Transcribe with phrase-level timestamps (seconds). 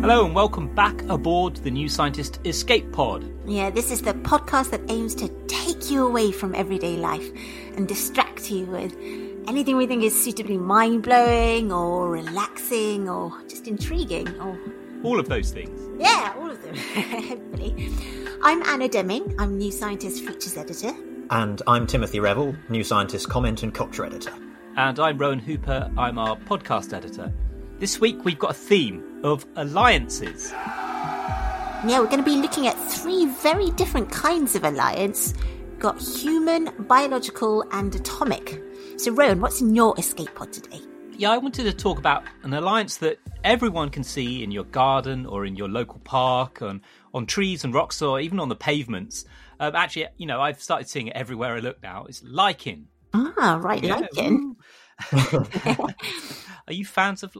[0.00, 3.30] Hello and welcome back aboard the New Scientist Escape Pod.
[3.46, 7.28] Yeah, this is the podcast that aims to take you away from everyday life
[7.76, 8.96] and distract you with
[9.46, 14.58] anything we think is suitably mind blowing or relaxing or just intriguing or.
[15.02, 15.78] All of those things.
[15.98, 17.94] Yeah, all of them, hopefully.
[18.42, 20.92] I'm Anna Demming, I'm New Scientist Features Editor.
[21.28, 24.32] And I'm Timothy Revell, New Scientist Comment and Culture Editor.
[24.76, 27.30] And I'm Rowan Hooper, I'm our podcast editor.
[27.80, 30.52] This week we've got a theme of alliances.
[30.52, 35.32] Yeah, we're going to be looking at three very different kinds of alliance.
[35.70, 38.62] We've got human, biological, and atomic.
[38.98, 40.82] So, Rowan, what's in your escape pod today?
[41.16, 45.24] Yeah, I wanted to talk about an alliance that everyone can see in your garden
[45.24, 46.82] or in your local park, on,
[47.14, 49.24] on trees and rocks, or even on the pavements.
[49.58, 52.04] Um, actually, you know, I've started seeing it everywhere I look now.
[52.04, 52.88] It's lichen.
[53.14, 54.56] Ah, right, Yeah, lichen.
[56.68, 57.34] Are you fans of?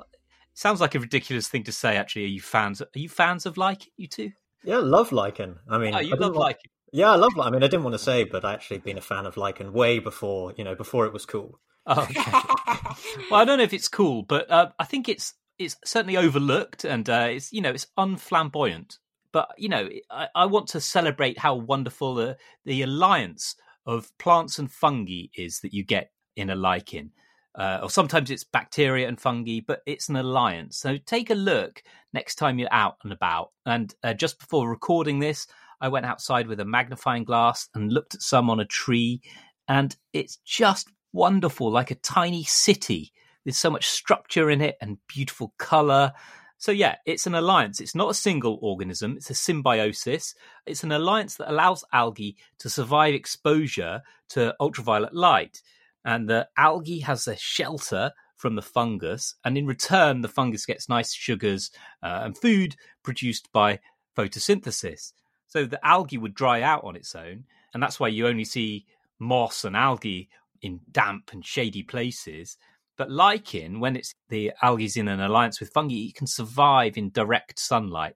[0.60, 1.96] Sounds like a ridiculous thing to say.
[1.96, 2.82] Actually, are you fans?
[2.82, 3.90] Are you fans of lichen?
[3.96, 4.32] You two?
[4.62, 5.56] Yeah, love lichen.
[5.66, 6.70] I mean, Oh, I you didn't love want- lichen.
[6.92, 7.32] Yeah, I love.
[7.40, 9.72] I mean, I didn't want to say, but I actually been a fan of lichen
[9.72, 10.52] way before.
[10.58, 11.58] You know, before it was cool.
[11.86, 12.30] Oh, okay.
[13.30, 16.84] well, I don't know if it's cool, but uh, I think it's it's certainly overlooked,
[16.84, 18.98] and uh, it's you know it's unflamboyant.
[19.32, 22.36] But you know, I, I want to celebrate how wonderful the
[22.66, 23.54] the alliance
[23.86, 27.12] of plants and fungi is that you get in a lichen.
[27.54, 30.78] Uh, or sometimes it's bacteria and fungi, but it's an alliance.
[30.78, 33.50] So take a look next time you're out and about.
[33.66, 35.46] And uh, just before recording this,
[35.80, 39.22] I went outside with a magnifying glass and looked at some on a tree,
[39.66, 43.12] and it's just wonderful, like a tiny city
[43.44, 46.12] with so much structure in it and beautiful color.
[46.58, 47.80] So, yeah, it's an alliance.
[47.80, 50.34] It's not a single organism, it's a symbiosis.
[50.66, 55.62] It's an alliance that allows algae to survive exposure to ultraviolet light.
[56.04, 60.88] And the algae has a shelter from the fungus, and in return, the fungus gets
[60.88, 61.70] nice sugars
[62.02, 63.80] uh, and food produced by
[64.16, 65.12] photosynthesis.
[65.46, 67.44] So the algae would dry out on its own,
[67.74, 68.86] and that's why you only see
[69.18, 70.30] moss and algae
[70.62, 72.56] in damp and shady places.
[72.96, 77.10] But lichen, when it's the algae's in an alliance with fungi, it can survive in
[77.10, 78.14] direct sunlight.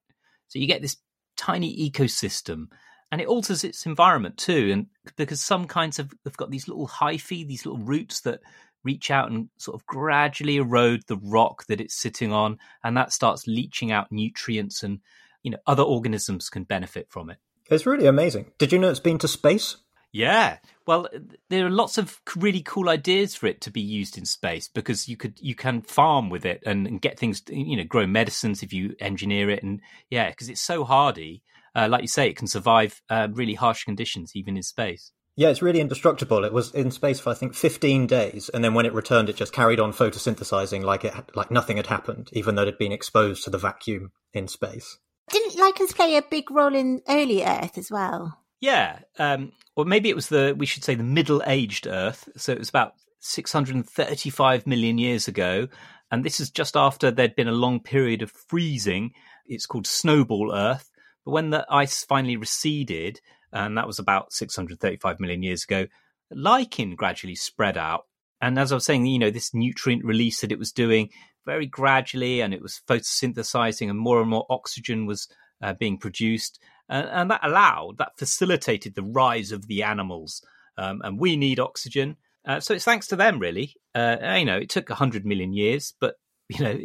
[0.48, 0.96] So you get this
[1.36, 2.66] tiny ecosystem,
[3.14, 4.70] and it alters its environment too.
[4.72, 8.40] And because some kinds of have got these little hyphae, these little roots that
[8.82, 13.12] reach out and sort of gradually erode the rock that it's sitting on, and that
[13.12, 14.98] starts leaching out nutrients, and
[15.44, 17.36] you know other organisms can benefit from it.
[17.70, 18.50] It's really amazing.
[18.58, 19.76] Did you know it's been to space?
[20.10, 20.58] Yeah.
[20.84, 21.06] Well,
[21.50, 25.08] there are lots of really cool ideas for it to be used in space because
[25.08, 28.64] you could you can farm with it and, and get things you know grow medicines
[28.64, 31.44] if you engineer it and yeah because it's so hardy.
[31.74, 35.12] Uh, like you say, it can survive uh, really harsh conditions even in space.
[35.36, 36.44] Yeah, it's really indestructible.
[36.44, 39.36] It was in space for I think 15 days, and then when it returned, it
[39.36, 42.92] just carried on photosynthesizing like it like nothing had happened, even though it had been
[42.92, 44.98] exposed to the vacuum in space.
[45.30, 48.38] Didn't lichens play a big role in early Earth as well?
[48.60, 52.28] Yeah, um, or maybe it was the we should say the middle-aged Earth.
[52.36, 55.66] So it was about 635 million years ago,
[56.12, 59.12] and this is just after there'd been a long period of freezing.
[59.46, 60.90] It's called snowball Earth.
[61.24, 63.20] But when the ice finally receded,
[63.52, 65.86] and that was about 635 million years ago,
[66.30, 68.06] lichen gradually spread out.
[68.40, 71.10] And as I was saying, you know, this nutrient release that it was doing
[71.46, 75.28] very gradually, and it was photosynthesizing, and more and more oxygen was
[75.62, 76.58] uh, being produced
[76.88, 80.42] and, and that allowed that facilitated the rise of the animals.
[80.76, 82.16] Um, and we need oxygen.
[82.46, 83.74] Uh, so it's thanks to them really.
[83.94, 86.16] Uh, you know it took 100 million years but
[86.48, 86.78] you know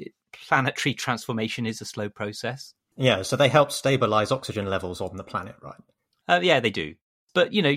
[0.48, 5.24] planetary transformation is a slow process Yeah, so they help stabilize oxygen levels on the
[5.24, 5.82] planet, right?
[6.30, 6.96] uh, yeah they do
[7.34, 7.76] but you know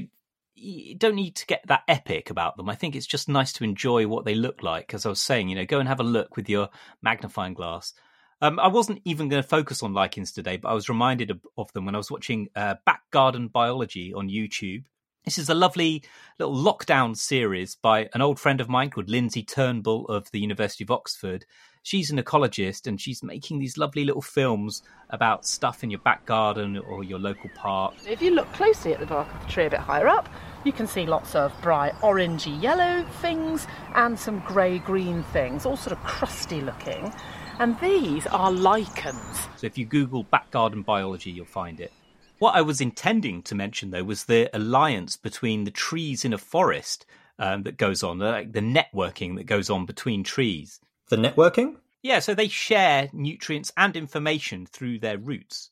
[0.55, 3.65] you don't need to get that epic about them i think it's just nice to
[3.65, 6.05] enjoy what they look like as i was saying you know go and have a
[6.05, 6.69] look with your
[7.03, 7.95] magnifying glass
[8.41, 11.47] um, I wasn't even going to focus on lichens today, but I was reminded of,
[11.57, 14.83] of them when I was watching uh, Back Garden Biology on YouTube.
[15.25, 16.03] This is a lovely
[16.41, 20.83] little lockdown series by an old friend of mine called Lindsay Turnbull of the University
[20.83, 21.47] of Oxford.
[21.83, 26.25] She's an ecologist and she's making these lovely little films about stuff in your back
[26.27, 27.95] garden or your local park.
[28.09, 30.29] If you look closely at the bark of the tree a bit higher up,
[30.65, 35.77] You can see lots of bright orangey yellow things and some grey green things, all
[35.77, 37.13] sort of crusty looking.
[37.59, 39.49] And these are lichens.
[39.57, 41.93] So if you Google back garden biology, you'll find it.
[42.39, 46.39] What I was intending to mention, though, was the alliance between the trees in a
[46.39, 47.07] forest
[47.41, 50.81] um, that goes on, like the networking that goes on between trees.
[51.13, 51.77] The networking?
[52.03, 55.69] Yeah, so they share nutrients and information through their roots.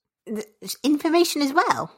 [0.83, 1.91] Information as well.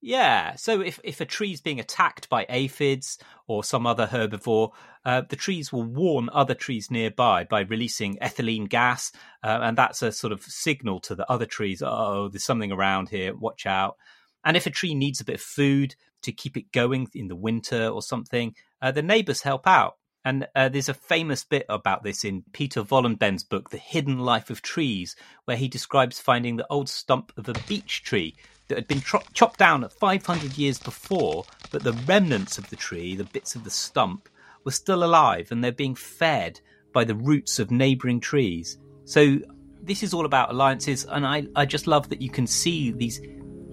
[0.00, 3.16] Yeah, so if, if a tree's being attacked by aphids
[3.46, 4.72] or some other herbivore,
[5.04, 9.12] uh, the trees will warn other trees nearby by releasing ethylene gas,
[9.44, 11.84] uh, and that's a sort of signal to the other trees.
[11.86, 13.32] Oh, there's something around here.
[13.32, 13.96] Watch out!
[14.44, 17.36] And if a tree needs a bit of food to keep it going in the
[17.36, 19.98] winter or something, uh, the neighbors help out.
[20.28, 24.50] And uh, there's a famous bit about this in Peter Wohlleben's book, The Hidden Life
[24.50, 25.16] of Trees,
[25.46, 28.36] where he describes finding the old stump of a beech tree
[28.68, 32.76] that had been tro- chopped down at 500 years before, but the remnants of the
[32.76, 34.28] tree, the bits of the stump,
[34.64, 36.60] were still alive and they're being fed
[36.92, 38.76] by the roots of neighbouring trees.
[39.06, 39.38] So
[39.80, 43.18] this is all about alliances, and I, I just love that you can see these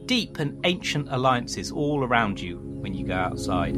[0.05, 3.75] deep and ancient alliances all around you when you go outside.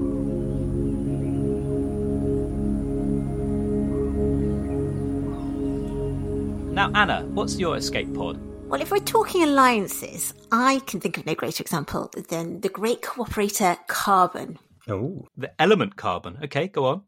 [6.77, 8.39] Now, Anna, what's your escape pod?
[8.67, 13.01] Well, if we're talking alliances, I can think of no greater example than the great
[13.01, 14.59] cooperator carbon.
[14.87, 15.25] Oh.
[15.35, 16.37] The element carbon.
[16.43, 17.01] Okay, go on.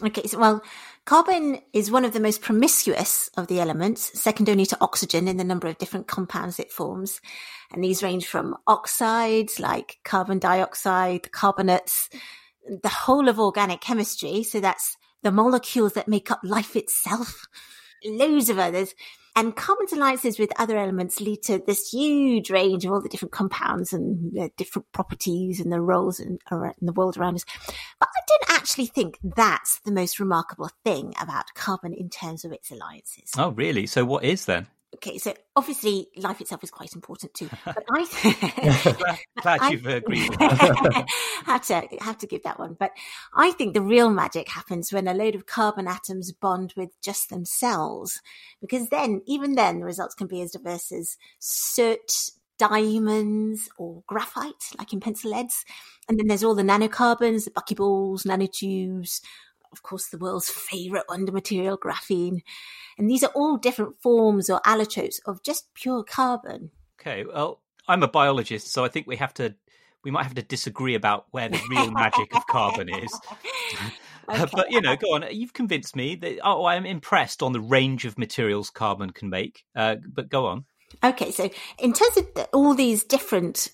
[0.00, 0.62] Okay, so well,
[1.04, 5.36] carbon is one of the most promiscuous of the elements, second only to oxygen in
[5.36, 7.20] the number of different compounds it forms.
[7.72, 12.08] And these range from oxides like carbon dioxide, carbonates,
[12.68, 14.44] the whole of organic chemistry.
[14.44, 17.48] So that's the molecules that make up life itself,
[18.04, 18.94] loads of others.
[19.36, 23.30] And carbon's alliances with other elements lead to this huge range of all the different
[23.30, 27.44] compounds and the different properties and the roles in, in the world around us.
[28.00, 32.50] But I don't actually think that's the most remarkable thing about carbon in terms of
[32.50, 33.30] its alliances.
[33.38, 33.86] Oh, really?
[33.86, 34.66] So what is then?
[34.96, 37.48] Okay, so obviously life itself is quite important too.
[37.64, 38.06] But I
[39.42, 40.34] glad, glad you've agreed.
[40.40, 42.74] have to have to give that one.
[42.78, 42.92] But
[43.34, 47.28] I think the real magic happens when a load of carbon atoms bond with just
[47.28, 48.20] themselves,
[48.60, 54.72] because then, even then, the results can be as diverse as soot, diamonds, or graphite,
[54.78, 55.64] like in pencil leads.
[56.08, 59.20] And then there's all the nanocarbons, the buckyballs, nanotubes,
[59.72, 62.40] of course, the world's favorite wonder material, graphene.
[62.98, 66.70] And these are all different forms or allotropes of just pure carbon.
[67.00, 69.54] Okay, well, I'm a biologist, so I think we have to
[70.04, 73.12] we might have to disagree about where the real magic of carbon is.
[74.30, 74.46] Okay.
[74.52, 75.24] but you know, go on.
[75.30, 76.38] You've convinced me that.
[76.42, 79.64] Oh, I'm impressed on the range of materials carbon can make.
[79.74, 80.64] Uh, but go on.
[81.04, 83.68] Okay, so in terms of all these different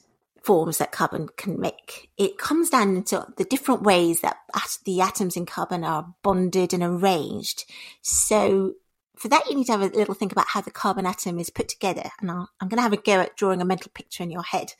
[0.44, 4.36] forms that carbon can make, it comes down into the different ways that
[4.84, 7.64] the atoms in carbon are bonded and arranged.
[8.02, 8.74] So
[9.16, 11.50] for that, you need to have a little think about how the carbon atom is
[11.50, 12.10] put together.
[12.20, 14.42] And i am going to have a go at drawing a mental picture in your
[14.42, 14.74] head.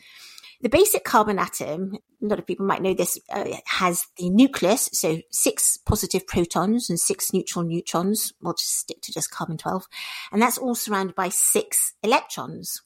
[0.61, 4.88] The basic carbon atom, a lot of people might know this, uh, has the nucleus,
[4.93, 8.32] so six positive protons and six neutral neutrons.
[8.40, 9.87] We'll just stick to just carbon 12.
[10.32, 12.82] And that's all surrounded by six electrons.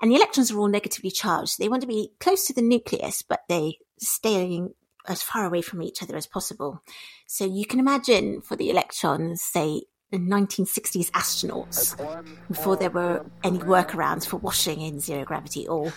[0.00, 1.58] And the electrons are all negatively charged.
[1.58, 4.74] They want to be close to the nucleus, but they staying
[5.06, 6.82] as far away from each other as possible.
[7.26, 13.58] So you can imagine for the electrons, say, the 1960s astronauts before there were any
[13.58, 15.92] workarounds for washing in zero gravity or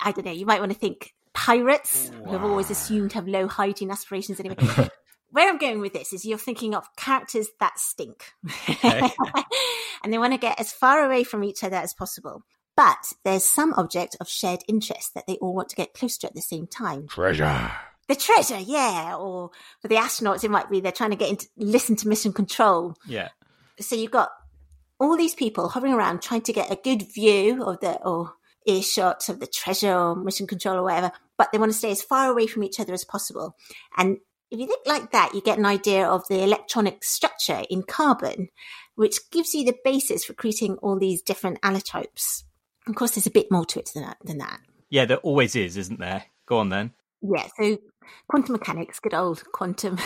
[0.00, 2.24] I don't know, you might want to think pirates wow.
[2.24, 4.56] who have always assumed have low hygiene aspirations anyway.
[5.30, 8.24] Where I'm going with this is you're thinking of characters that stink.
[8.68, 9.00] Okay.
[10.04, 12.44] and they want to get as far away from each other as possible.
[12.76, 16.26] But there's some object of shared interest that they all want to get close to
[16.26, 17.06] at the same time.
[17.08, 17.70] Treasure
[18.08, 19.16] the treasure, yeah.
[19.16, 19.50] Or
[19.80, 22.96] for the astronauts, it might be they're trying to get into listen to mission control.
[23.06, 23.28] Yeah.
[23.80, 24.30] So you've got
[25.00, 28.34] all these people hovering around trying to get a good view of the or
[28.66, 32.02] earshot of the treasure or mission control or whatever, but they want to stay as
[32.02, 33.56] far away from each other as possible.
[33.96, 34.18] And
[34.50, 38.48] if you think like that, you get an idea of the electronic structure in carbon,
[38.94, 42.44] which gives you the basis for creating all these different allotropes.
[42.86, 44.18] Of course, there's a bit more to it than that.
[44.24, 44.60] Than that.
[44.90, 46.24] Yeah, there always is, isn't there?
[46.46, 46.92] Go on then.
[47.22, 47.78] Yeah, so
[48.28, 49.98] quantum mechanics, good old quantum,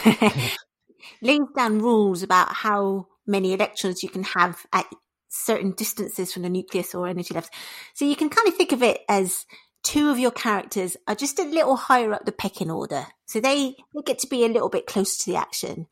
[1.23, 4.87] lays down rules about how many electrons you can have at
[5.29, 7.51] certain distances from the nucleus or energy levels.
[7.95, 9.45] So you can kind of think of it as
[9.83, 13.07] two of your characters are just a little higher up the pecking order.
[13.27, 15.87] So they, they get to be a little bit closer to the action.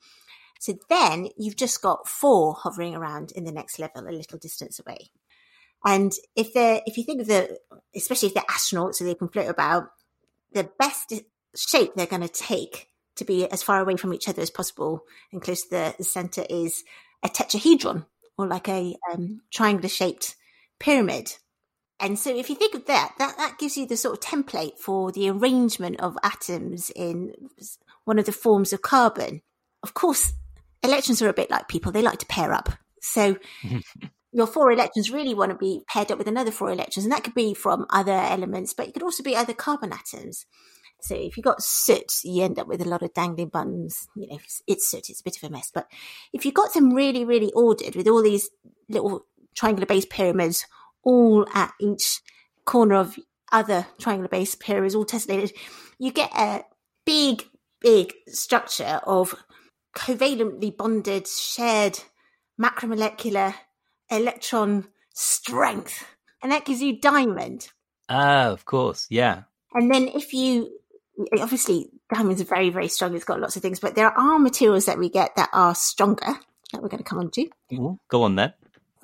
[0.61, 4.81] So then you've just got four hovering around in the next level, a little distance
[4.81, 5.11] away.
[5.87, 7.59] And if they're, if you think of the,
[7.95, 9.91] especially if they're astronauts so they can float about,
[10.53, 11.13] the best
[11.57, 15.05] shape they're going to take to be as far away from each other as possible
[15.33, 16.83] and close to the, center is
[17.23, 18.05] a tetrahedron
[18.37, 20.35] or like a um, triangular shaped
[20.81, 21.33] pyramid.
[22.01, 24.79] And so if you think of that, that, that gives you the sort of template
[24.79, 27.33] for the arrangement of atoms in
[28.05, 29.41] one of the forms of carbon.
[29.83, 30.33] Of course,
[30.83, 31.93] electrons are a bit like people.
[31.93, 32.71] They like to pair up.
[33.01, 33.37] So
[34.37, 37.07] your four electrons really want to be paired up with another four electrons.
[37.07, 40.45] And that could be from other elements, but it could also be other carbon atoms.
[41.01, 44.07] So if you've got soot, you end up with a lot of dangling buttons.
[44.15, 45.71] You know, it's soot, it's a bit of a mess.
[45.73, 45.87] But
[46.35, 48.51] if you've got them really, really ordered with all these
[48.91, 49.25] little
[49.55, 50.67] triangular base pyramids
[51.03, 52.21] all at each
[52.67, 53.19] corner of
[53.53, 55.57] other triangular base pyramids, all tessellated,
[55.99, 56.63] you get a
[57.07, 57.43] big,
[57.81, 59.35] big structure of
[59.97, 62.01] covalently bonded, shared
[62.61, 63.55] macromolecular
[64.11, 66.05] electron strength.
[66.43, 67.71] And that gives you diamond.
[68.09, 69.07] Ah, of course.
[69.11, 69.43] Yeah.
[69.75, 70.71] And then if you
[71.41, 74.87] obviously diamond's are very very strong it's got lots of things but there are materials
[74.87, 76.27] that we get that are stronger
[76.73, 77.49] that we're going to come on to
[78.09, 78.53] go on then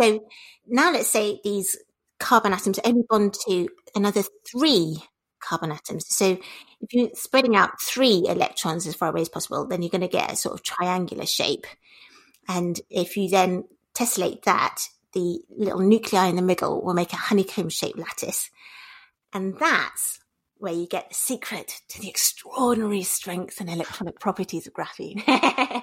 [0.01, 0.25] so
[0.67, 1.77] now let's say these
[2.19, 5.03] carbon atoms only bond to another three
[5.41, 6.39] carbon atoms so
[6.81, 10.09] if you're spreading out three electrons as far away as possible then you're going to
[10.09, 11.67] get a sort of triangular shape
[12.49, 13.65] and if you then
[14.03, 18.51] tessellate that the little nuclei in the middle will make a honeycomb shaped lattice
[19.33, 20.21] and that's
[20.63, 25.21] where you get the secret to the extraordinary strength and electronic properties of graphene.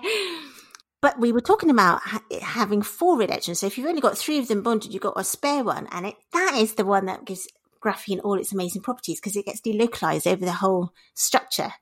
[1.02, 3.60] but we were talking about ha- having four electrons.
[3.60, 5.88] So if you've only got three of them bonded, you've got a spare one.
[5.92, 7.48] And it, that is the one that gives
[7.84, 11.74] graphene all its amazing properties because it gets delocalized over the whole structure.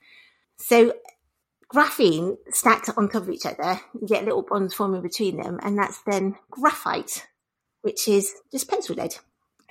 [0.57, 0.93] So
[1.73, 5.59] graphene stacked on top of each other, you get little bonds forming between them.
[5.61, 7.27] And that's then graphite,
[7.81, 9.15] which is just pencil lead.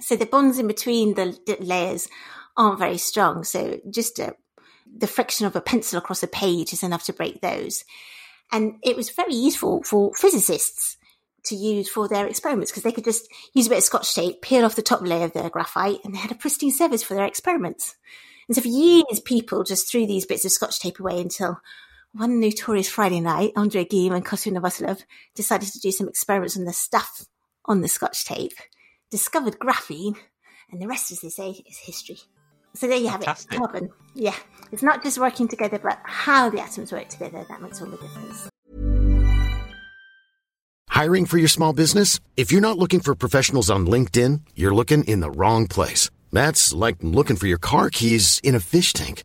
[0.00, 2.08] So the bonds in between the layers
[2.56, 3.44] aren't very strong.
[3.44, 4.36] So just a,
[4.94, 7.84] the friction of a pencil across a page is enough to break those.
[8.52, 10.98] And it was very useful for physicists
[11.46, 14.42] to use for their experiments because they could just use a bit of scotch tape,
[14.42, 17.14] peel off the top layer of their graphite, and they had a pristine surface for
[17.14, 17.96] their experiments.
[18.48, 21.60] And so for years, people just threw these bits of scotch tape away until
[22.16, 25.02] one notorious Friday night, Andre Geim and Kostya Novoselov
[25.34, 27.26] decided to do some experiments on the stuff
[27.66, 28.52] on the scotch tape,
[29.10, 30.16] discovered graphene,
[30.70, 32.18] and the rest, as they say, is history.
[32.74, 33.52] So there you Fantastic.
[33.52, 33.66] have it.
[33.66, 33.90] Carbon.
[34.14, 34.34] Yeah.
[34.72, 37.96] It's not just working together, but how the atoms work together that makes all the
[37.96, 38.48] difference.
[40.88, 42.20] Hiring for your small business?
[42.36, 46.10] If you're not looking for professionals on LinkedIn, you're looking in the wrong place.
[46.32, 49.24] That's like looking for your car keys in a fish tank.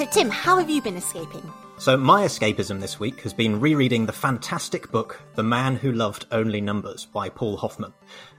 [0.00, 1.52] So, Tim, how have you been escaping?
[1.76, 6.24] So, my escapism this week has been rereading the fantastic book The Man Who Loved
[6.32, 7.92] Only Numbers by Paul Hoffman.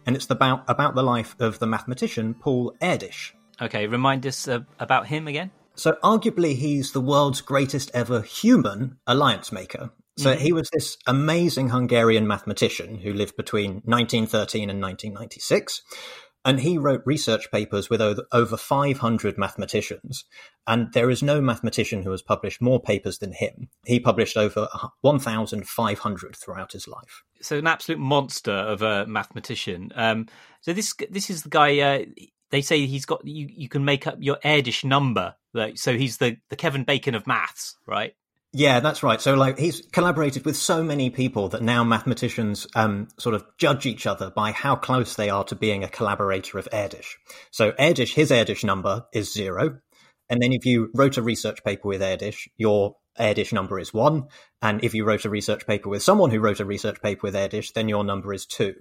[0.08, 3.34] And it's about, about the life of the mathematician Paul Erdős.
[3.62, 5.52] Okay, remind us uh, about him again.
[5.76, 9.92] So, arguably, he's the world's greatest ever human alliance maker.
[10.18, 10.42] So, mm-hmm.
[10.42, 15.84] he was this amazing Hungarian mathematician who lived between 1913 and 1996.
[16.44, 20.26] And he wrote research papers with over 500 mathematicians.
[20.66, 23.70] And there is no mathematician who has published more papers than him.
[23.86, 24.68] He published over
[25.02, 27.24] 1,500 throughout his life.
[27.42, 29.92] So, an absolute monster of a mathematician.
[29.96, 30.28] Um,
[30.62, 31.80] so, this this is the guy.
[31.80, 32.06] Uh,
[32.52, 33.48] they say he's got you.
[33.50, 35.36] You can make up your Erdős number.
[35.54, 38.14] Like, so he's the the Kevin Bacon of maths, right?
[38.54, 39.22] Yeah, that's right.
[39.22, 43.86] So, like, he's collaborated with so many people that now mathematicians um, sort of judge
[43.86, 47.06] each other by how close they are to being a collaborator of Erdős.
[47.52, 49.80] So, Erdős, his Erdős number is zero.
[50.30, 54.28] And then if you wrote a research paper with Erdős, your Erdős number is one.
[54.62, 57.36] And if you wrote a research paper with someone who wrote a research paper with
[57.36, 58.74] Erdős, then your number is two.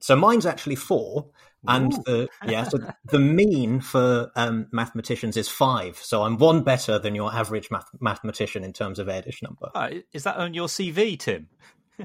[0.00, 1.30] So mine's actually four,
[1.66, 5.96] and the yeah, so the mean for um, mathematicians is five.
[5.98, 9.70] So I'm one better than your average math- mathematician in terms of Erdős number.
[9.74, 11.48] Uh, is that on your CV, Tim?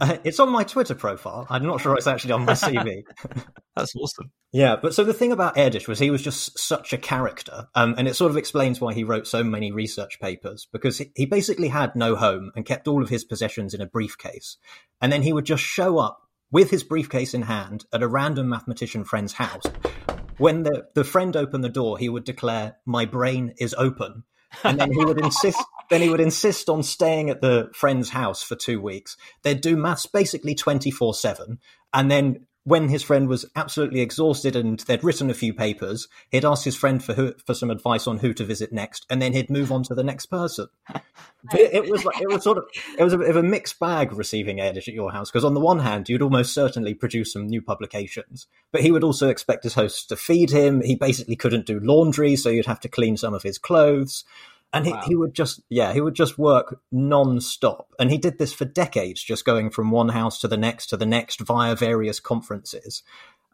[0.02, 1.46] Uh, it's on my Twitter profile.
[1.50, 3.04] I'm not sure it's actually on my CV.
[3.76, 4.32] That's awesome.
[4.52, 7.96] Yeah, but so the thing about Erdős was he was just such a character, um,
[7.98, 11.68] and it sort of explains why he wrote so many research papers because he basically
[11.68, 14.58] had no home and kept all of his possessions in a briefcase,
[15.00, 16.23] and then he would just show up
[16.54, 19.64] with his briefcase in hand at a random mathematician friend's house.
[20.38, 24.24] When the, the friend opened the door, he would declare, My brain is open.
[24.64, 28.44] And then he would insist then he would insist on staying at the friend's house
[28.44, 29.18] for two weeks.
[29.42, 31.60] They'd do maths basically twenty four seven.
[31.92, 36.46] And then when his friend was absolutely exhausted and they'd written a few papers, he'd
[36.46, 39.34] ask his friend for who, for some advice on who to visit next, and then
[39.34, 40.68] he'd move on to the next person.
[41.52, 42.64] It, it was like it was sort of
[42.98, 45.54] it was a bit of a mixed bag receiving Erdős at your house because on
[45.54, 49.66] the one hand you'd almost certainly produce some new publications, but he would also expect
[49.66, 50.82] his hosts to feed him.
[50.82, 54.24] He basically couldn't do laundry, so you'd have to clean some of his clothes
[54.74, 55.04] and he, wow.
[55.08, 59.24] he would just yeah he would just work non-stop and he did this for decades
[59.24, 63.04] just going from one house to the next to the next via various conferences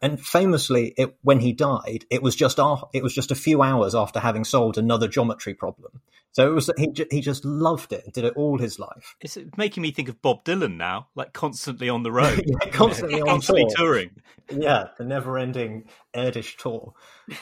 [0.02, 2.58] and famously, it, when he died, it was just
[2.94, 6.00] it was just a few hours after having solved another geometry problem.
[6.32, 9.16] So it was he he just loved it, and did it all his life.
[9.20, 13.20] It's making me think of Bob Dylan now, like constantly on the road, yeah, constantly
[13.20, 13.76] on constantly tour.
[13.76, 14.10] touring.
[14.50, 15.84] Yeah, the never-ending
[16.14, 16.94] Erdős tour.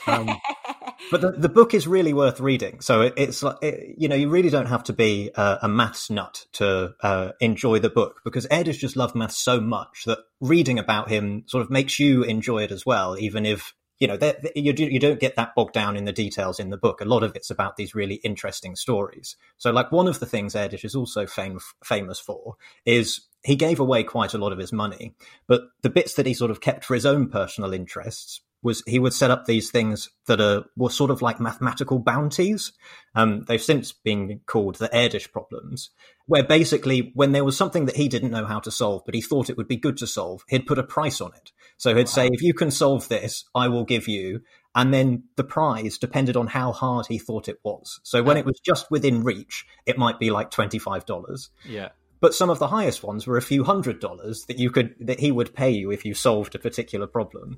[0.05, 0.29] Um,
[1.11, 2.81] but the, the book is really worth reading.
[2.81, 6.09] So it, it's like it, you know you really don't have to be a maths
[6.09, 10.79] nut to uh, enjoy the book because Erdős just loved maths so much that reading
[10.79, 14.17] about him sort of makes you enjoy it as well, even if you know,
[14.55, 17.01] you, do, you don't get that bogged down in the details in the book.
[17.01, 19.35] A lot of it's about these really interesting stories.
[19.57, 23.79] So, like one of the things Erdős is also fam- famous for is he gave
[23.79, 25.15] away quite a lot of his money,
[25.47, 28.99] but the bits that he sort of kept for his own personal interests was he
[28.99, 32.73] would set up these things that are were sort of like mathematical bounties.
[33.15, 35.91] Um, they've since been called the Erdős problems,
[36.25, 39.21] where basically when there was something that he didn't know how to solve, but he
[39.21, 41.51] thought it would be good to solve, he'd put a price on it.
[41.77, 42.11] So he'd wow.
[42.11, 44.41] say, if you can solve this, I will give you.
[44.75, 47.99] And then the prize depended on how hard he thought it was.
[48.03, 51.49] So when it was just within reach, it might be like $25.
[51.65, 51.89] Yeah.
[52.21, 55.21] But some of the highest ones were a few hundred dollars that you could, that
[55.21, 57.57] he would pay you if you solved a particular problem.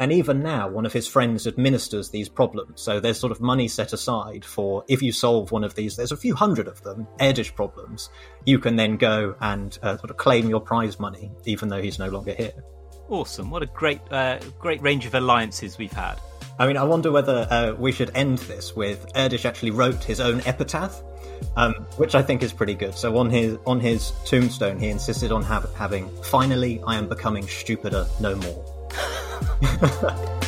[0.00, 2.80] And even now, one of his friends administers these problems.
[2.80, 6.10] So there's sort of money set aside for if you solve one of these, there's
[6.10, 8.08] a few hundred of them, Erdős problems,
[8.46, 11.98] you can then go and uh, sort of claim your prize money, even though he's
[11.98, 12.64] no longer here.
[13.10, 13.50] Awesome.
[13.50, 16.18] What a great, uh, great range of alliances we've had.
[16.58, 20.18] I mean, I wonder whether uh, we should end this with Erdős actually wrote his
[20.18, 21.02] own epitaph,
[21.56, 22.94] um, which I think is pretty good.
[22.94, 27.46] So on his on his tombstone, he insisted on have, having "Finally, I am becoming
[27.46, 28.79] stupider no more."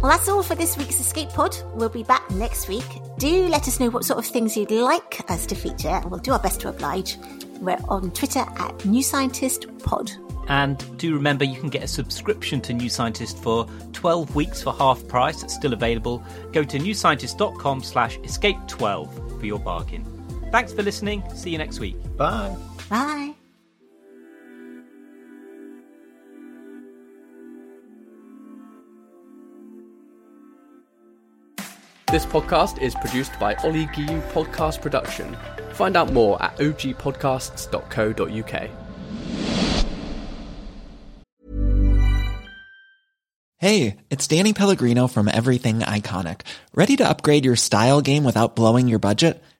[0.00, 1.56] Well, that's all for this week's Escape Pod.
[1.74, 2.86] We'll be back next week.
[3.18, 6.20] Do let us know what sort of things you'd like us to feature, and we'll
[6.20, 7.18] do our best to oblige.
[7.60, 10.12] We're on Twitter at New Scientist Pod.
[10.48, 14.72] And do remember you can get a subscription to New Scientist for 12 weeks for
[14.72, 15.42] half price.
[15.42, 16.24] It's still available.
[16.52, 20.17] Go to newscientist.com slash escape12 for your bargain.
[20.50, 21.22] Thanks for listening.
[21.34, 21.96] See you next week.
[22.16, 22.56] Bye.
[22.88, 23.34] Bye.
[32.10, 35.36] This podcast is produced by Ollie Giu Podcast Production.
[35.72, 38.70] Find out more at ogpodcasts.co.uk.
[43.58, 46.40] Hey, it's Danny Pellegrino from Everything Iconic.
[46.74, 49.42] Ready to upgrade your style game without blowing your budget?